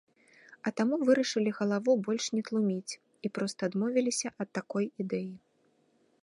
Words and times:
А 0.67 0.71
таму 0.79 0.95
вырашылі 1.09 1.51
галаву 1.59 1.91
больш 2.07 2.25
не 2.37 2.41
тлуміць 2.47 2.93
і 3.29 3.31
проста 3.39 3.61
адмовіліся 3.73 4.27
ад 4.47 4.53
такой 4.61 4.85
ідэі. 5.05 5.31